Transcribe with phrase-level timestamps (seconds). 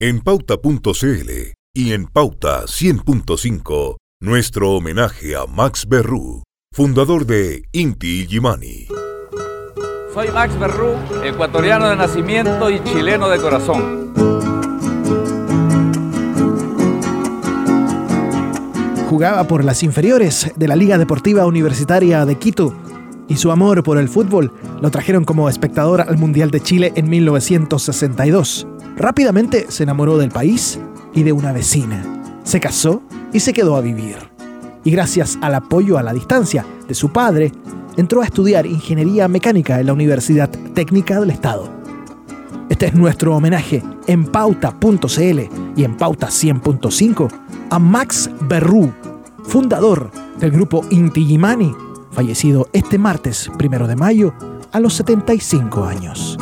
[0.00, 1.30] En pauta.cl
[1.74, 8.86] y en pauta 100.5, nuestro homenaje a Max Berrú, fundador de Inti Illimani.
[10.14, 10.92] Soy Max Berrú,
[11.24, 14.14] ecuatoriano de nacimiento y chileno de corazón.
[19.10, 22.72] Jugaba por las inferiores de la Liga Deportiva Universitaria de Quito
[23.26, 27.10] y su amor por el fútbol lo trajeron como espectador al Mundial de Chile en
[27.10, 28.68] 1962.
[28.98, 30.80] Rápidamente se enamoró del país
[31.14, 32.02] y de una vecina.
[32.42, 33.00] Se casó
[33.32, 34.16] y se quedó a vivir.
[34.82, 37.52] Y gracias al apoyo a la distancia de su padre,
[37.96, 41.68] entró a estudiar ingeniería mecánica en la Universidad Técnica del Estado.
[42.68, 45.40] Este es nuestro homenaje en pauta.cl
[45.76, 47.28] y en pauta 100.5
[47.70, 48.92] a Max Berrú,
[49.44, 50.10] fundador
[50.40, 51.72] del grupo Inti Gimani,
[52.10, 54.34] fallecido este martes primero de mayo
[54.72, 56.36] a los 75 años.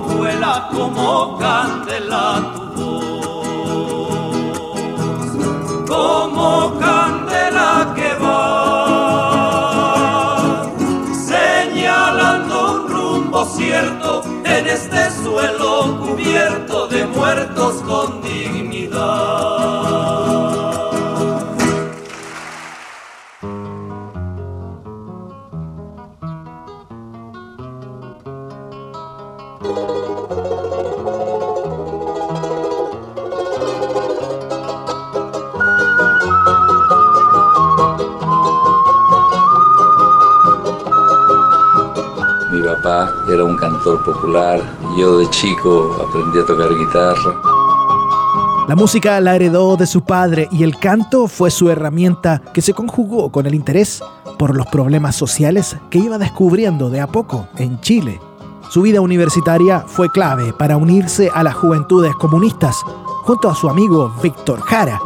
[0.00, 4.36] Vuela como candela tu voz,
[5.88, 9.38] como candela que va
[11.12, 18.67] señalando un rumbo cierto en este suelo cubierto de muertos con dignidad.
[43.58, 44.60] Cantor popular.
[44.96, 47.34] Yo de chico aprendí a tocar guitarra.
[48.68, 52.74] La música la heredó de su padre y el canto fue su herramienta que se
[52.74, 54.02] conjugó con el interés
[54.38, 58.20] por los problemas sociales que iba descubriendo de a poco en Chile.
[58.70, 62.76] Su vida universitaria fue clave para unirse a las juventudes comunistas
[63.22, 65.00] junto a su amigo Víctor Jara.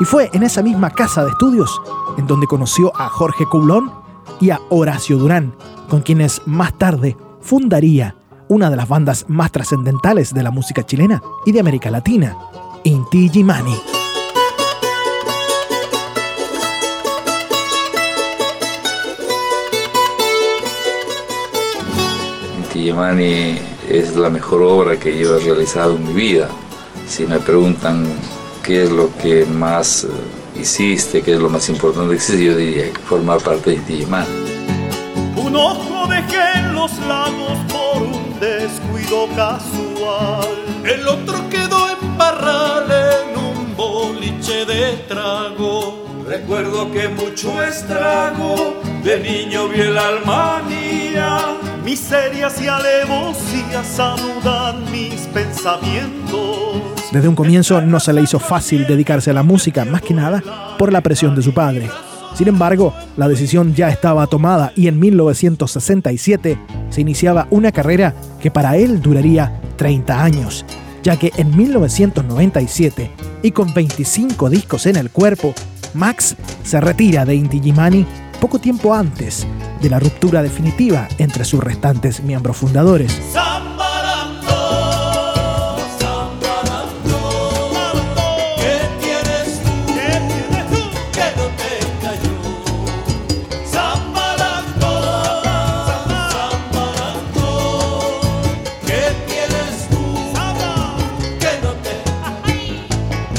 [0.00, 1.80] Y fue en esa misma casa de estudios
[2.18, 3.90] en donde conoció a Jorge Coulon
[4.38, 5.54] y a Horacio Durán,
[5.88, 7.16] con quienes más tarde
[7.48, 8.14] fundaría
[8.48, 12.36] una de las bandas más trascendentales de la música chilena y de América Latina,
[12.84, 13.74] Inti Gimani.
[22.58, 23.58] Inti
[23.88, 26.50] es la mejor obra que yo he realizado en mi vida.
[27.06, 28.06] Si me preguntan
[28.62, 30.08] qué es lo que más eh,
[30.60, 33.94] hiciste, qué es lo más importante que hiciste, yo diría que formar parte de Inti
[33.94, 34.47] Illimani.
[35.58, 40.46] Un ojo dejé en los lagos por un descuido casual.
[40.84, 46.06] El otro quedó en parral en un boliche de trago.
[46.24, 51.38] Recuerdo que mucho estrago de niño vi el alma mía.
[51.84, 56.82] Miserias y alevosías saludan mis pensamientos.
[57.10, 60.40] Desde un comienzo no se le hizo fácil dedicarse a la música, más que nada
[60.78, 61.90] por la presión de su padre.
[62.34, 66.58] Sin embargo, la decisión ya estaba tomada y en 1967
[66.90, 70.64] se iniciaba una carrera que para él duraría 30 años,
[71.02, 73.10] ya que en 1997,
[73.42, 75.54] y con 25 discos en el cuerpo,
[75.94, 78.06] Max se retira de Inti Illimani
[78.40, 79.46] poco tiempo antes
[79.80, 83.20] de la ruptura definitiva entre sus restantes miembros fundadores.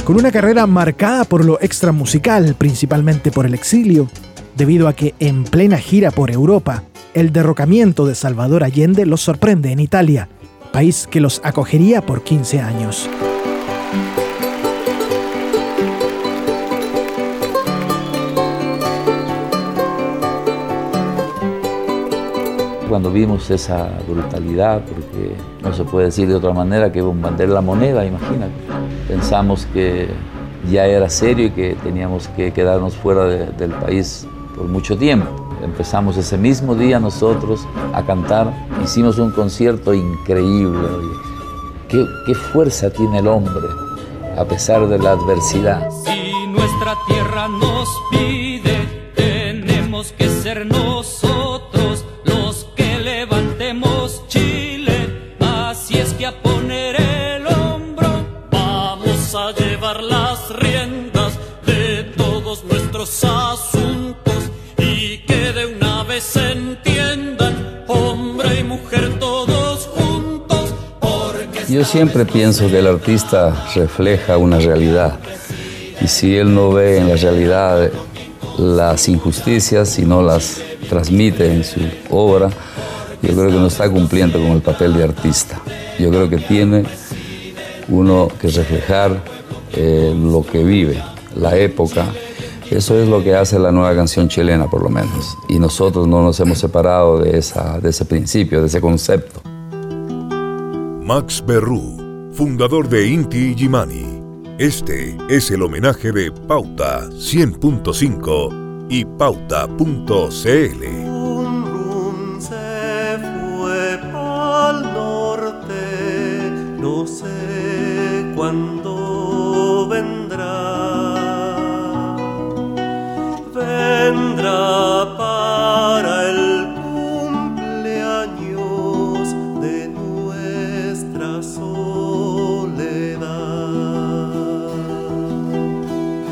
[0.10, 4.10] Con una carrera marcada por lo extramusical, principalmente por el exilio,
[4.57, 9.72] debido a que en plena gira por Europa, el derrocamiento de Salvador Allende los sorprende
[9.72, 10.28] en Italia,
[10.74, 13.07] país que los acogería por 15 años.
[22.89, 27.62] Cuando vimos esa brutalidad, porque no se puede decir de otra manera que bombardear la
[27.62, 28.51] moneda, imagínate,
[29.07, 30.09] pensamos que
[30.71, 34.25] ya era serio y que teníamos que quedarnos fuera de- del país
[34.56, 35.27] por mucho tiempo.
[35.63, 37.62] Empezamos ese mismo día nosotros
[37.94, 38.51] a cantar,
[38.83, 40.88] hicimos un concierto increíble.
[41.88, 43.68] ¿Qué, qué fuerza tiene el hombre
[44.36, 45.89] a pesar de la adversidad?
[45.91, 50.65] Si nuestra tierra nos pide, tenemos que ser
[59.47, 61.33] a llevar las riendas
[61.65, 69.88] de todos nuestros asuntos y que de una vez se entiendan, hombre y mujer todos
[69.88, 70.74] juntos.
[71.00, 75.18] Porque Yo siempre pienso que el artista refleja una realidad
[76.01, 77.89] y si él no ve en la realidad
[78.57, 82.50] las injusticias y no las transmite en su obra,
[83.21, 85.62] yo creo que no está cumpliendo con el papel de artista.
[85.97, 86.83] Yo creo que tiene
[87.89, 89.24] uno que reflejar
[89.74, 91.01] eh, lo que vive,
[91.36, 92.06] la época.
[92.69, 95.38] Eso es lo que hace la nueva canción chilena, por lo menos.
[95.47, 99.41] Y nosotros no nos hemos separado de, ese principio, de ese concepto.
[101.03, 104.21] Max Berrú, fundador de Inti Gimani.
[104.59, 111.19] Este es el homenaje de Pauta 100.5 y Pauta.cl.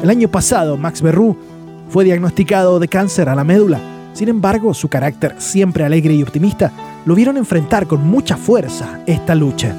[0.08, 1.36] El año pasado, Max Berrú
[1.90, 3.82] fue diagnosticado de cáncer a la médula.
[4.14, 6.72] Sin embargo, su carácter siempre alegre y optimista
[7.06, 9.76] lo vieron enfrentar con mucha fuerza esta lucha.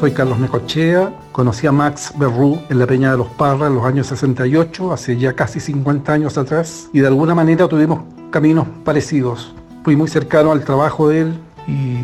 [0.00, 3.84] Soy Carlos Necochea, conocí a Max Berrú en la Peña de los Parras en los
[3.84, 8.00] años 68, hace ya casi 50 años atrás, y de alguna manera tuvimos
[8.32, 9.54] caminos parecidos.
[9.84, 11.38] Fui muy cercano al trabajo de él
[11.68, 11.98] y,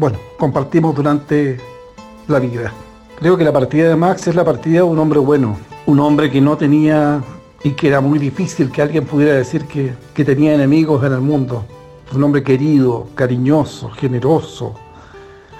[0.00, 1.58] bueno, compartimos durante
[2.26, 2.72] la vida.
[3.18, 6.30] Creo que la partida de Max es la partida de un hombre bueno, un hombre
[6.30, 7.22] que no tenía
[7.62, 11.20] y que era muy difícil que alguien pudiera decir que, que tenía enemigos en el
[11.20, 11.66] mundo.
[12.14, 14.74] Un hombre querido, cariñoso, generoso,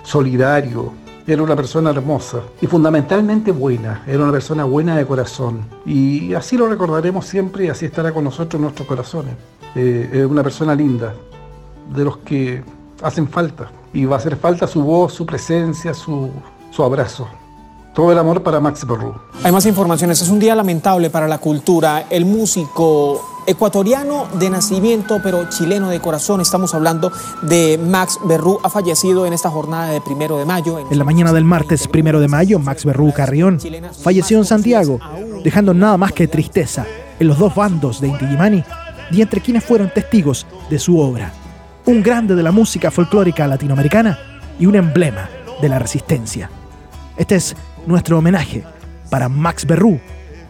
[0.03, 0.91] solidario,
[1.27, 5.67] era una persona hermosa y fundamentalmente buena, era una persona buena de corazón.
[5.85, 9.35] Y así lo recordaremos siempre y así estará con nosotros en nuestros corazones.
[9.75, 11.13] Eh, una persona linda,
[11.95, 12.65] de los que
[13.03, 13.71] hacen falta.
[13.93, 16.31] Y va a hacer falta su voz, su presencia, su,
[16.71, 17.29] su abrazo.
[17.95, 19.15] Todo el amor para Max Berrú.
[19.43, 20.23] Hay más informaciones.
[20.23, 22.07] Es un día lamentable para la cultura.
[22.09, 27.11] El músico ecuatoriano de nacimiento, pero chileno de corazón, estamos hablando
[27.43, 30.79] de Max Berrú, ha fallecido en esta jornada de primero de mayo.
[30.79, 33.59] En la mañana del martes primero de mayo, Max Berrú Carrión
[34.03, 35.01] falleció en Santiago,
[35.43, 36.87] dejando nada más que tristeza
[37.19, 38.65] en los dos bandos de Inti Gimani
[39.11, 41.33] y entre quienes fueron testigos de su obra.
[41.87, 44.19] Un grande de la música folclórica latinoamericana
[44.59, 45.29] y un emblema
[45.63, 46.51] de la resistencia.
[47.17, 47.57] Este es
[47.87, 48.65] nuestro homenaje
[49.09, 49.99] para Max Berrú,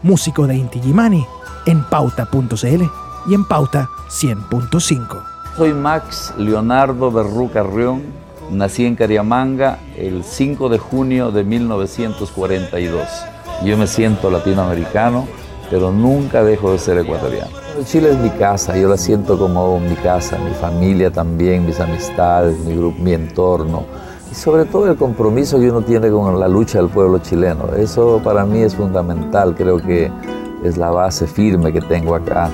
[0.02, 1.24] músico de Inti Gimani,
[1.66, 2.82] en pauta.cl
[3.28, 5.22] y en pauta 100.5.
[5.56, 8.02] Soy Max Leonardo Berrú Carrión,
[8.50, 13.06] nací en Cariamanga el 5 de junio de 1942.
[13.64, 15.28] Yo me siento latinoamericano,
[15.70, 17.50] pero nunca dejo de ser ecuatoriano.
[17.84, 22.58] Chile es mi casa, yo la siento como mi casa, mi familia también, mis amistades,
[22.60, 23.84] mi, grupo, mi entorno
[24.30, 27.74] y sobre todo el compromiso que uno tiene con la lucha del pueblo chileno.
[27.76, 30.10] Eso para mí es fundamental, creo que
[30.62, 32.50] es la base firme que tengo acá.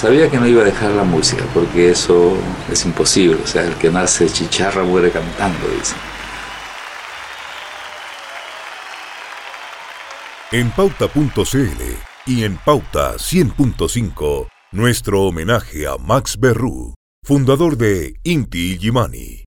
[0.00, 2.34] Sabía que no iba a dejar la música porque eso
[2.72, 3.36] es imposible.
[3.44, 5.98] O sea, el que nace chicharra muere cantando, dicen.
[10.52, 11.82] En pauta.cl
[12.24, 19.44] y en pauta 100.5, nuestro homenaje a Max Berrú, fundador de Inti Illimani.